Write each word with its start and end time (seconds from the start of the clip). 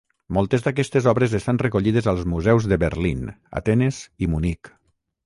Moltes 0.35 0.63
d'aquestes 0.67 1.07
obres 1.11 1.35
estan 1.39 1.61
recollides 1.63 2.07
als 2.13 2.25
museus 2.31 2.69
de 2.73 2.79
Berlín, 2.85 3.21
Atenes 3.61 4.01
i 4.27 4.31
Munic. 4.33 4.73